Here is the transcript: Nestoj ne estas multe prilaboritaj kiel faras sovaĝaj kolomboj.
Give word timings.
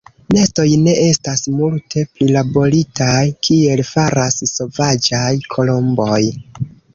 Nestoj 0.35 0.63
ne 0.85 0.93
estas 1.01 1.43
multe 1.57 2.05
prilaboritaj 2.15 3.19
kiel 3.49 3.85
faras 3.91 4.41
sovaĝaj 4.55 5.29
kolomboj. 5.55 6.19